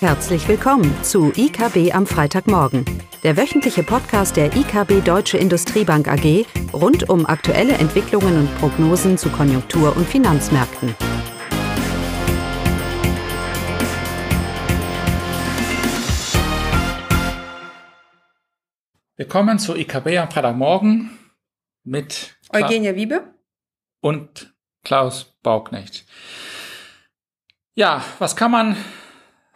[0.00, 2.84] Herzlich willkommen zu IKB am Freitagmorgen,
[3.22, 9.30] der wöchentliche Podcast der IKB Deutsche Industriebank AG rund um aktuelle Entwicklungen und Prognosen zu
[9.30, 10.94] Konjunktur- und Finanzmärkten.
[19.16, 21.18] Willkommen zu IKB am Freitagmorgen
[21.84, 23.34] mit Kla Eugenia Wiebe
[24.02, 24.54] und
[24.84, 26.04] Klaus Bauknecht.
[27.74, 28.76] Ja, was kann man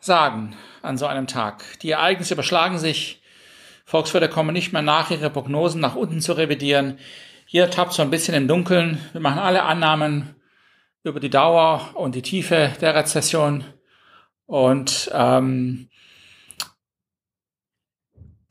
[0.01, 1.65] sagen an so einem Tag?
[1.81, 3.23] Die Ereignisse überschlagen sich.
[3.85, 6.99] Volkswirte kommen nicht mehr nach, ihre Prognosen nach unten zu revidieren.
[7.47, 9.01] Hier tappt so ein bisschen im Dunkeln.
[9.13, 10.37] Wir machen alle Annahmen
[11.03, 13.65] über die Dauer und die Tiefe der Rezession.
[14.47, 15.89] Und ähm,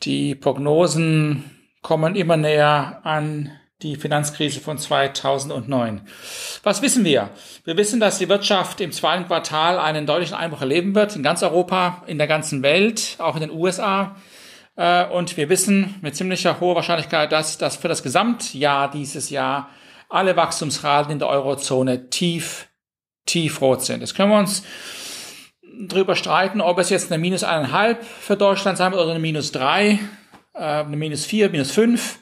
[0.03, 1.49] die Prognosen
[1.81, 6.01] kommen immer näher an die Finanzkrise von 2009.
[6.63, 7.29] Was wissen wir?
[7.63, 11.43] Wir wissen, dass die Wirtschaft im zweiten Quartal einen deutlichen Einbruch erleben wird, in ganz
[11.43, 14.17] Europa, in der ganzen Welt, auch in den USA.
[14.75, 19.69] Äh, und wir wissen mit ziemlicher hoher Wahrscheinlichkeit, dass, dass für das Gesamtjahr dieses Jahr
[20.09, 22.67] alle Wachstumsraten in der Eurozone tief,
[23.25, 24.01] tief rot sind.
[24.01, 24.63] Jetzt können wir uns
[25.87, 29.53] drüber streiten, ob es jetzt eine minus eineinhalb für Deutschland sein wird oder eine minus
[29.53, 29.99] drei,
[30.53, 32.18] äh, eine minus vier, minus fünf.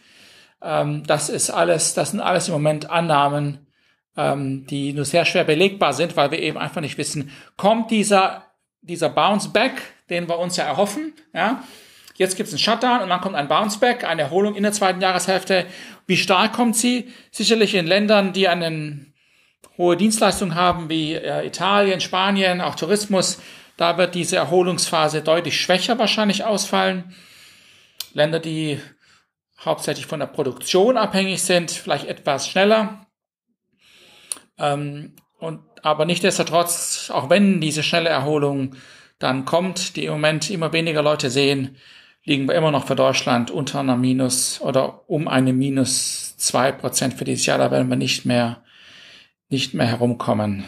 [0.62, 3.68] Ähm, das ist alles, das sind alles im Moment Annahmen,
[4.16, 8.46] ähm, die nur sehr schwer belegbar sind, weil wir eben einfach nicht wissen, kommt dieser,
[8.82, 11.64] dieser Bounce Back, den wir uns ja erhoffen, ja.
[12.16, 14.72] Jetzt gibt es einen Shutdown und dann kommt ein Bounce Back, eine Erholung in der
[14.72, 15.68] zweiten Jahreshälfte.
[16.08, 17.14] Wie stark kommt sie?
[17.30, 19.14] Sicherlich in Ländern, die einen
[19.78, 23.40] hohe Dienstleistungen haben, wie äh, Italien, Spanien, auch Tourismus.
[23.78, 27.16] Da wird diese Erholungsphase deutlich schwächer wahrscheinlich ausfallen.
[28.14, 28.82] Länder, die
[29.64, 33.08] hauptsächlich von der Produktion abhängig sind, vielleicht etwas schneller.
[34.58, 38.76] Ähm, und, aber nichtdestotrotz, auch wenn diese schnelle Erholung
[39.20, 41.78] dann kommt, die im Moment immer weniger Leute sehen,
[42.24, 47.14] liegen wir immer noch für Deutschland unter einer Minus oder um eine Minus zwei Prozent
[47.14, 47.58] für dieses Jahr.
[47.58, 48.64] Da werden wir nicht mehr,
[49.50, 50.66] nicht mehr herumkommen.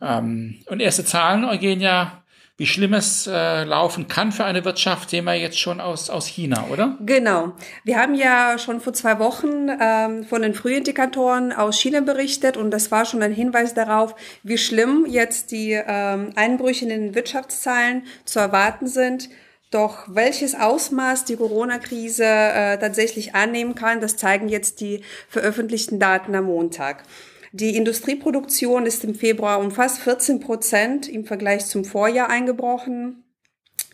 [0.00, 2.19] Ähm, und erste Zahlen, Eugenia,
[2.60, 6.26] wie schlimm es äh, laufen kann für eine Wirtschaft, sehen wir jetzt schon aus, aus
[6.26, 6.98] China, oder?
[7.00, 7.54] Genau.
[7.84, 12.70] Wir haben ja schon vor zwei Wochen ähm, von den Frühindikatoren aus China berichtet und
[12.70, 18.02] das war schon ein Hinweis darauf, wie schlimm jetzt die ähm, Einbrüche in den Wirtschaftszahlen
[18.26, 19.30] zu erwarten sind.
[19.70, 26.34] Doch welches Ausmaß die Corona-Krise äh, tatsächlich annehmen kann, das zeigen jetzt die veröffentlichten Daten
[26.34, 27.04] am Montag.
[27.52, 33.24] Die Industrieproduktion ist im Februar um fast 14 Prozent im Vergleich zum Vorjahr eingebrochen.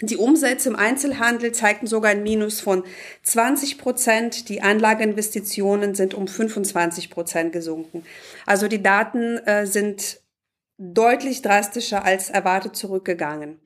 [0.03, 2.85] Die Umsätze im Einzelhandel zeigten sogar ein Minus von
[3.23, 4.51] 20 Prozent.
[4.51, 8.05] Die Anlageinvestitionen sind um 25 Prozent gesunken.
[8.45, 10.21] Also die Daten äh, sind
[10.77, 13.59] deutlich drastischer als erwartet zurückgegangen.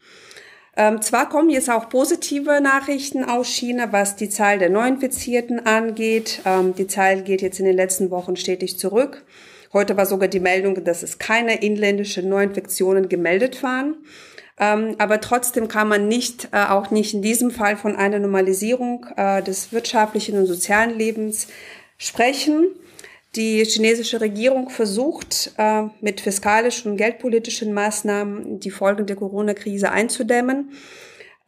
[0.77, 6.43] Ähm, zwar kommen jetzt auch positive Nachrichten aus China, was die Zahl der Neuinfizierten angeht.
[6.45, 9.25] Ähm, die Zahl geht jetzt in den letzten Wochen stetig zurück.
[9.73, 13.97] Heute war sogar die Meldung, dass es keine inländischen Neuinfektionen gemeldet waren.
[14.59, 19.07] Ähm, aber trotzdem kann man nicht, äh, auch nicht in diesem Fall von einer Normalisierung
[19.17, 21.49] äh, des wirtschaftlichen und sozialen Lebens
[21.97, 22.67] sprechen.
[23.37, 30.73] Die chinesische Regierung versucht, äh, mit fiskalischen und geldpolitischen Maßnahmen die Folgen der Corona-Krise einzudämmen.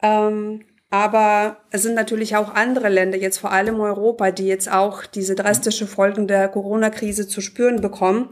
[0.01, 0.61] Ähm,
[0.93, 5.33] aber es sind natürlich auch andere Länder, jetzt vor allem Europa, die jetzt auch diese
[5.33, 8.29] drastische Folgen der Corona-Krise zu spüren bekommen.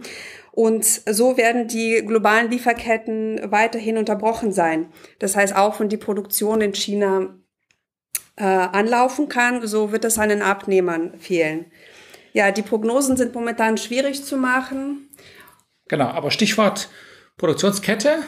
[0.52, 4.94] Und so werden die globalen Lieferketten weiterhin unterbrochen sein.
[5.18, 7.36] Das heißt, auch wenn die Produktion in China
[8.36, 11.66] äh, anlaufen kann, so wird es an den Abnehmern fehlen.
[12.32, 15.10] Ja, die Prognosen sind momentan schwierig zu machen.
[15.88, 16.90] Genau, aber Stichwort
[17.38, 18.20] Produktionskette.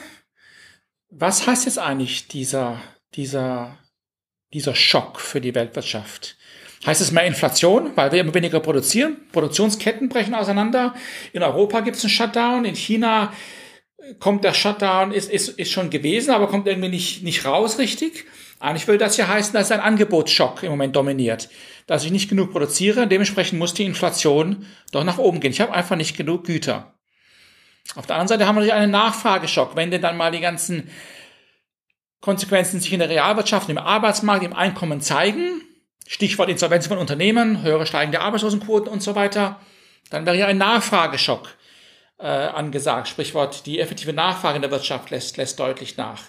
[1.12, 2.82] Was heißt jetzt eigentlich dieser,
[3.14, 3.78] dieser
[4.54, 6.38] dieser Schock für die Weltwirtschaft?
[6.86, 9.18] Heißt es mehr Inflation, weil wir immer weniger produzieren?
[9.32, 10.94] Produktionsketten brechen auseinander.
[11.32, 12.66] In Europa gibt es einen Shutdown.
[12.66, 13.32] In China
[14.20, 18.26] kommt der Shutdown, ist, ist, ist schon gewesen, aber kommt irgendwie nicht, nicht raus richtig.
[18.60, 21.50] Eigentlich würde das ja heißen, dass ein Angebotsschock im Moment dominiert.
[21.88, 25.52] Dass ich nicht genug produziere, dementsprechend muss die Inflation doch nach oben gehen.
[25.52, 26.94] Ich habe einfach nicht genug Güter.
[27.96, 29.76] Auf der anderen Seite haben wir natürlich einen Nachfrageschock.
[29.76, 30.90] Wenn denn dann mal die ganzen
[32.24, 35.62] Konsequenzen sich in der Realwirtschaft, im Arbeitsmarkt, im Einkommen zeigen,
[36.08, 39.60] Stichwort Insolvenz von Unternehmen, höhere steigende Arbeitslosenquoten und so weiter,
[40.10, 41.50] dann wäre ja ein Nachfrageschock
[42.20, 43.10] äh, angesagt.
[43.10, 46.22] Sprichwort, die effektive Nachfrage in der Wirtschaft lässt, lässt deutlich nach.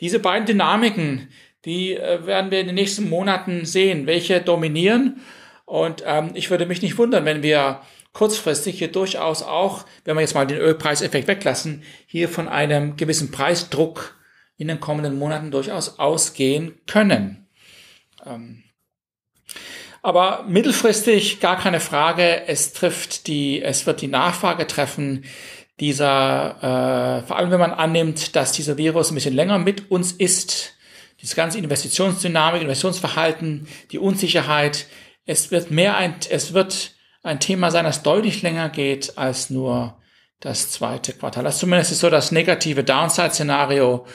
[0.00, 1.28] Diese beiden Dynamiken,
[1.66, 5.20] die äh, werden wir in den nächsten Monaten sehen, welche dominieren.
[5.66, 7.82] Und ähm, ich würde mich nicht wundern, wenn wir
[8.14, 13.30] kurzfristig hier durchaus auch, wenn wir jetzt mal den Ölpreiseffekt weglassen, hier von einem gewissen
[13.30, 14.14] Preisdruck
[14.56, 17.48] in den kommenden Monaten durchaus ausgehen können.
[18.24, 18.64] Ähm,
[20.02, 25.24] aber mittelfristig gar keine Frage, es trifft die, es wird die Nachfrage treffen
[25.80, 30.12] dieser, äh, vor allem wenn man annimmt, dass dieser Virus ein bisschen länger mit uns
[30.12, 30.74] ist,
[31.20, 34.86] diese ganze Investitionsdynamik, Investitionsverhalten, die Unsicherheit,
[35.26, 36.92] es wird mehr ein, es wird
[37.22, 39.96] ein Thema sein, das deutlich länger geht als nur
[40.40, 41.44] das zweite Quartal.
[41.44, 44.06] Das zumindest ist so das negative Downside-Szenario.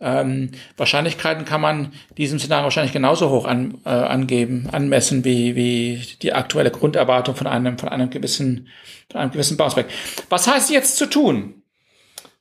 [0.00, 6.02] Ähm, Wahrscheinlichkeiten kann man diesem Szenario wahrscheinlich genauso hoch an, äh, angeben, anmessen wie, wie
[6.22, 8.68] die aktuelle Grunderwartung von einem, von einem gewissen,
[9.10, 9.86] von einem gewissen Bounceback.
[10.28, 11.62] Was heißt jetzt zu tun?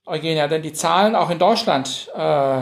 [0.06, 2.62] Eugenia, denn die Zahlen auch in Deutschland, äh,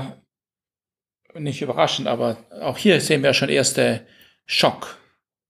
[1.36, 4.08] nicht überraschend, aber auch hier sehen wir schon erste
[4.46, 4.98] Schock.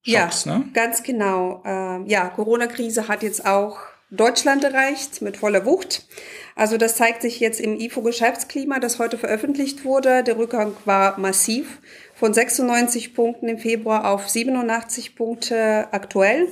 [0.01, 0.65] Schocks, ja, ne?
[0.74, 1.62] ganz genau.
[1.65, 3.77] Äh, ja, Corona-Krise hat jetzt auch
[4.12, 6.07] Deutschland erreicht mit voller Wucht.
[6.56, 10.24] Also das zeigt sich jetzt im IFO-Geschäftsklima, das heute veröffentlicht wurde.
[10.24, 11.81] Der Rückgang war massiv
[12.13, 16.48] von 96 Punkten im Februar auf 87 Punkte aktuell.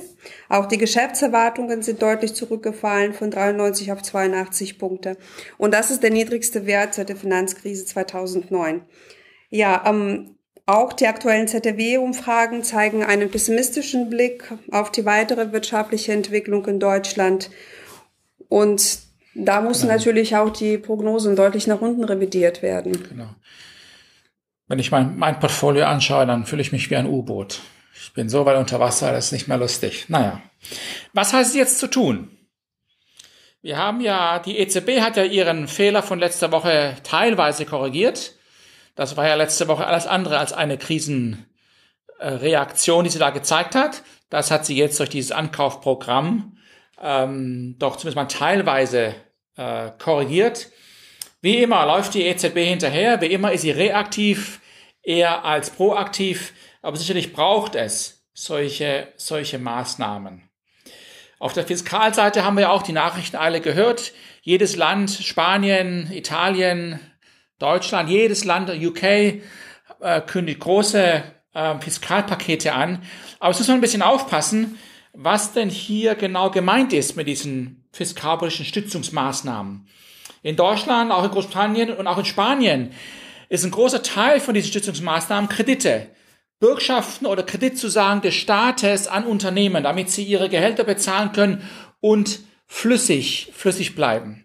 [0.48, 5.16] Auch die Geschäftserwartungen sind deutlich zurückgefallen von 93 auf 82 Punkte.
[5.56, 8.82] Und das ist der niedrigste Wert seit der Finanzkrise 2009.
[9.48, 10.36] Ja, ähm,
[10.66, 17.50] auch die aktuellen ZDW-Umfragen zeigen einen pessimistischen Blick auf die weitere wirtschaftliche Entwicklung in Deutschland.
[18.48, 18.98] Und
[19.34, 19.94] da müssen genau.
[19.94, 22.92] natürlich auch die Prognosen deutlich nach unten revidiert werden.
[23.08, 23.28] Genau.
[24.66, 27.60] Wenn ich mein, mein Portfolio anschaue, dann fühle ich mich wie ein U-Boot.
[27.94, 30.06] Ich bin so weit unter Wasser, das ist nicht mehr lustig.
[30.08, 30.40] Naja.
[31.12, 32.30] Was heißt es jetzt zu tun?
[33.60, 38.34] Wir haben ja, die EZB hat ja ihren Fehler von letzter Woche teilweise korrigiert.
[38.94, 44.02] Das war ja letzte Woche alles andere als eine Krisenreaktion, die sie da gezeigt hat.
[44.30, 46.56] Das hat sie jetzt durch dieses Ankaufprogramm
[47.00, 49.14] ähm, doch zumindest mal teilweise
[49.56, 50.70] äh, korrigiert.
[51.40, 54.60] Wie immer läuft die EZB hinterher, wie immer ist sie reaktiv
[55.02, 60.48] eher als proaktiv, aber sicherlich braucht es solche, solche Maßnahmen.
[61.38, 64.12] Auf der Fiskalseite haben wir auch die Nachrichten alle gehört.
[64.40, 67.00] Jedes Land, Spanien, Italien,
[67.58, 69.40] Deutschland, jedes Land, UK, äh,
[70.26, 71.22] kündigt große
[71.54, 73.02] äh, Fiskalpakete an.
[73.38, 74.78] Aber es muss man ein bisschen aufpassen,
[75.12, 79.86] was denn hier genau gemeint ist mit diesen fiskalpolitischen Stützungsmaßnahmen.
[80.42, 82.92] In Deutschland, auch in Großbritannien und auch in Spanien
[83.48, 86.08] ist ein großer Teil von diesen Stützungsmaßnahmen Kredite.
[86.60, 91.68] Bürgschaften oder Kreditzusagen des Staates an Unternehmen, damit sie ihre Gehälter bezahlen können
[92.00, 94.44] und flüssig, flüssig bleiben.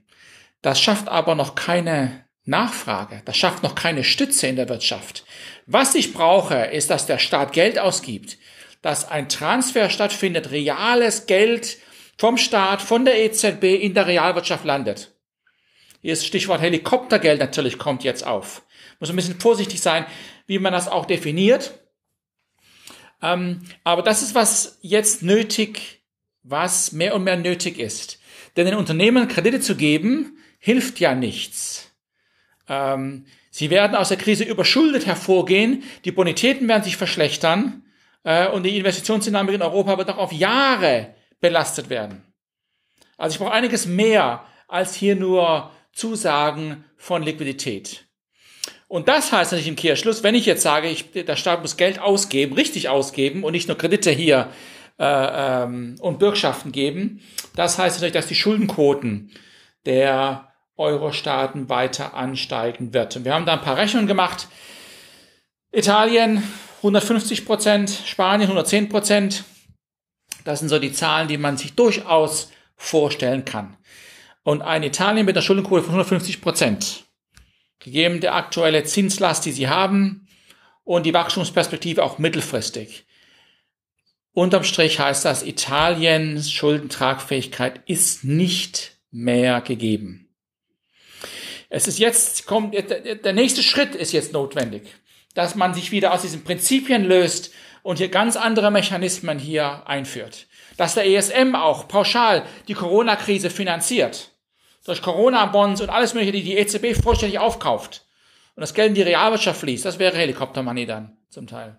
[0.62, 3.22] Das schafft aber noch keine Nachfrage.
[3.26, 5.24] Das schafft noch keine Stütze in der Wirtschaft.
[5.66, 8.38] Was ich brauche, ist, dass der Staat Geld ausgibt,
[8.82, 11.78] dass ein Transfer stattfindet, reales Geld
[12.18, 15.12] vom Staat, von der EZB in der Realwirtschaft landet.
[16.02, 18.64] Hier ist Stichwort Helikoptergeld natürlich kommt jetzt auf.
[19.00, 20.06] Muss ein bisschen vorsichtig sein,
[20.48, 21.80] wie man das auch definiert.
[23.22, 26.02] Ähm, aber das ist, was jetzt nötig,
[26.44, 28.20] was mehr und mehr nötig ist.
[28.56, 31.89] Denn den Unternehmen Kredite zu geben, hilft ja nichts.
[32.70, 37.84] Ähm, sie werden aus der Krise überschuldet hervorgehen, die Bonitäten werden sich verschlechtern
[38.24, 42.24] äh, und die Investitionsdynamik in Europa wird auch auf Jahre belastet werden.
[43.18, 48.06] Also ich brauche einiges mehr als hier nur Zusagen von Liquidität.
[48.88, 52.00] Und das heißt natürlich im Kehrschluss, wenn ich jetzt sage, ich, der Staat muss Geld
[52.00, 54.50] ausgeben, richtig ausgeben und nicht nur Kredite hier
[54.98, 55.04] äh,
[55.64, 57.22] ähm, und Bürgschaften geben,
[57.56, 59.32] das heißt natürlich, dass die Schuldenquoten
[59.86, 60.49] der
[60.80, 63.16] Euro-Staaten weiter ansteigen wird.
[63.16, 64.48] Und wir haben da ein paar Rechnungen gemacht.
[65.72, 66.42] Italien
[66.78, 69.44] 150 Prozent, Spanien 110 Prozent.
[70.46, 73.78] Das sind so die Zahlen, die man sich durchaus vorstellen kann.
[74.44, 77.04] Und ein Italien mit einer Schuldenquote von 150 Prozent,
[77.80, 80.28] gegeben der aktuelle Zinslast, die sie haben
[80.86, 83.06] und die Wachstumsperspektive auch mittelfristig.
[84.32, 90.29] Unterm Strich heißt das, Italiens Schuldentragfähigkeit ist nicht mehr gegeben.
[91.70, 94.88] Es ist jetzt, kommt, der nächste Schritt ist jetzt notwendig,
[95.36, 97.52] dass man sich wieder aus diesen Prinzipien löst
[97.84, 100.48] und hier ganz andere Mechanismen hier einführt.
[100.78, 104.32] Dass der ESM auch pauschal die Corona-Krise finanziert.
[104.86, 108.06] Durch Corona-Bonds und alles mögliche, die die EZB vollständig aufkauft.
[108.56, 109.86] Und das Geld in die Realwirtschaft fließt.
[109.86, 111.78] Das wäre Helikoptermoney dann zum Teil.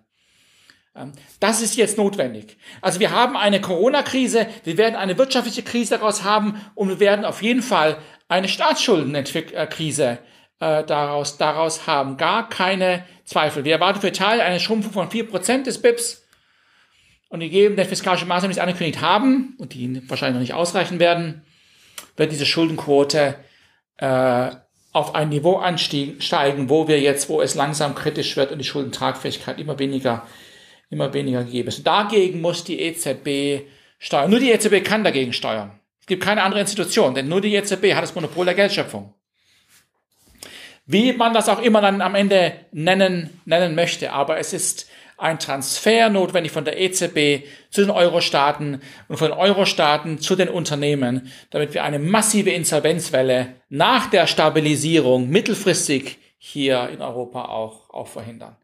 [0.95, 2.57] Ähm, das ist jetzt notwendig.
[2.81, 7.25] Also wir haben eine Corona-Krise, wir werden eine wirtschaftliche Krise daraus haben und wir werden
[7.25, 10.19] auf jeden Fall eine Staatsschuldenkrise
[10.59, 12.17] äh, daraus, daraus haben.
[12.17, 13.63] Gar keine Zweifel.
[13.63, 16.25] Wir erwarten für Italien eine Schrumpfung von 4% des BIPs.
[17.29, 20.53] Und die geben der fiskalischen Maßnahmen, die sie angekündigt haben und die wahrscheinlich noch nicht
[20.53, 21.43] ausreichen werden,
[22.17, 23.35] wird diese Schuldenquote
[23.97, 24.51] äh,
[24.91, 29.59] auf ein Niveau ansteigen, wo wir jetzt, wo es langsam kritisch wird und die Schuldentragfähigkeit
[29.59, 30.27] immer weniger,
[30.91, 31.87] immer weniger gegeben ist.
[31.87, 33.67] Dagegen muss die EZB
[33.97, 34.29] steuern.
[34.29, 35.71] Nur die EZB kann dagegen steuern.
[35.99, 39.13] Es gibt keine andere Institution, denn nur die EZB hat das Monopol der Geldschöpfung.
[40.85, 45.39] Wie man das auch immer dann am Ende nennen, nennen möchte, aber es ist ein
[45.39, 51.31] Transfer notwendig von der EZB zu den Euro-Staaten und von den Euro-Staaten zu den Unternehmen,
[51.51, 58.57] damit wir eine massive Insolvenzwelle nach der Stabilisierung mittelfristig hier in Europa auch, auch verhindern.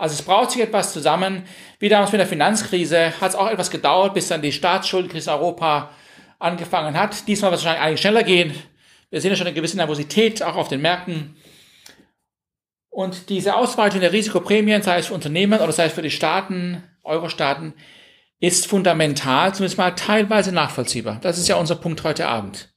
[0.00, 1.44] Also es braucht sich etwas zusammen.
[1.78, 5.36] Wie damals mit der Finanzkrise hat es auch etwas gedauert, bis dann die Staatsschuldenkrise in
[5.36, 5.90] Europa
[6.38, 7.28] angefangen hat.
[7.28, 8.54] Diesmal wird es wahrscheinlich eigentlich schneller gehen.
[9.10, 11.36] Wir sehen ja schon eine gewisse Nervosität auch auf den Märkten.
[12.88, 16.82] Und diese Ausweitung der Risikoprämien, sei es für Unternehmen oder sei es für die Staaten,
[17.04, 17.74] Euro-Staaten,
[18.40, 21.18] ist fundamental, zumindest mal teilweise nachvollziehbar.
[21.20, 22.72] Das ist ja unser Punkt heute Abend.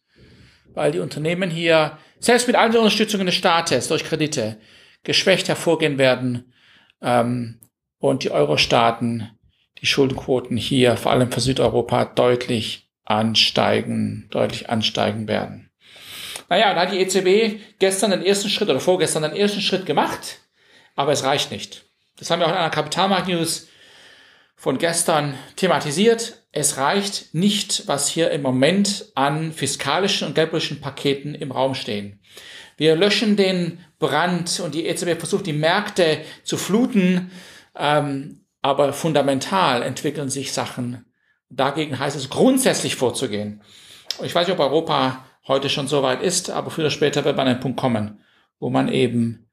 [0.73, 4.59] Weil die Unternehmen hier, selbst mit all der Unterstützung des Staates durch Kredite,
[5.03, 6.52] geschwächt hervorgehen werden
[7.03, 7.59] ähm,
[7.99, 9.29] und die Euro-Staaten,
[9.81, 15.69] die Schuldenquoten hier, vor allem für Südeuropa, deutlich ansteigen, deutlich ansteigen werden.
[16.49, 20.39] Naja, da hat die EZB gestern den ersten Schritt oder vorgestern den ersten Schritt gemacht,
[20.95, 21.85] aber es reicht nicht.
[22.17, 23.67] Das haben wir auch in einer Kapitalmarkt-News
[24.55, 26.43] von gestern thematisiert.
[26.51, 32.21] Es reicht nicht, was hier im Moment an fiskalischen und geldpolitischen Paketen im Raum stehen.
[32.77, 37.31] Wir löschen den Brand und die EZB versucht, die Märkte zu fluten,
[37.77, 41.05] ähm, aber fundamental entwickeln sich Sachen.
[41.49, 43.61] Dagegen heißt es grundsätzlich vorzugehen.
[44.21, 47.37] Ich weiß nicht, ob Europa heute schon so weit ist, aber früher oder später wird
[47.37, 48.19] man an einen Punkt kommen,
[48.59, 49.49] wo man eben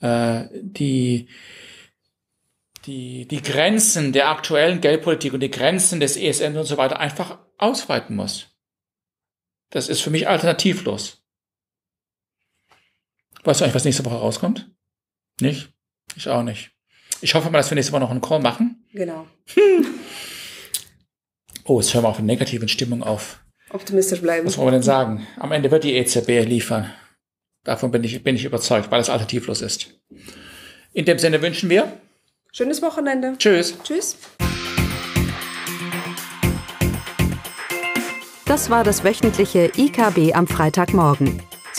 [0.00, 1.28] äh, die,
[2.86, 7.38] die, die Grenzen der aktuellen Geldpolitik und die Grenzen des ESM und so weiter einfach
[7.58, 8.48] ausweiten muss.
[9.68, 11.21] Das ist für mich alternativlos.
[13.44, 14.70] Weißt du eigentlich, was nächste Woche rauskommt?
[15.40, 15.72] Nicht?
[16.16, 16.70] Ich auch nicht.
[17.20, 18.84] Ich hoffe mal, dass wir nächste Woche noch einen Call machen.
[18.92, 19.26] Genau.
[21.64, 23.38] Oh, jetzt hören wir auf eine negative Stimmung auf
[23.70, 24.44] optimistisch bleiben.
[24.44, 25.28] Was wollen wir denn sagen?
[25.38, 26.92] Am Ende wird die EZB liefern.
[27.62, 29.94] Davon bin ich, bin ich überzeugt, weil es alternativlos ist.
[30.92, 32.00] In dem Sinne wünschen wir
[32.52, 33.34] schönes Wochenende.
[33.38, 33.76] Tschüss.
[33.84, 34.18] Tschüss.
[38.44, 41.40] Das war das wöchentliche IKB am Freitagmorgen.